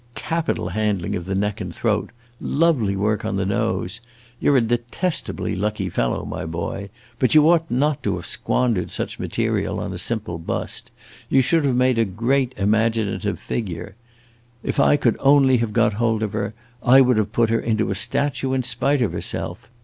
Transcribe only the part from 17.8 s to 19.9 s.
a statue in spite of herself.